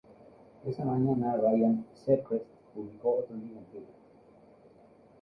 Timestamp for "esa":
0.65-0.83